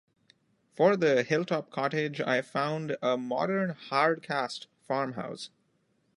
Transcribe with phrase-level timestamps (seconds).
[0.73, 5.51] For the hilltop cottage I found a modern hard-cast farmhouse.